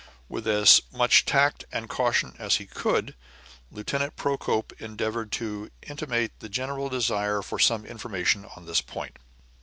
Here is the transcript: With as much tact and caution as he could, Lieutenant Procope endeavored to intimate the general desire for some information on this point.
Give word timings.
With 0.27 0.47
as 0.47 0.81
much 0.91 1.25
tact 1.25 1.65
and 1.71 1.87
caution 1.87 2.35
as 2.39 2.55
he 2.55 2.65
could, 2.65 3.13
Lieutenant 3.69 4.15
Procope 4.15 4.73
endeavored 4.81 5.31
to 5.33 5.69
intimate 5.83 6.31
the 6.39 6.49
general 6.49 6.89
desire 6.89 7.43
for 7.43 7.59
some 7.59 7.85
information 7.85 8.43
on 8.55 8.65
this 8.65 8.81
point. 8.81 9.17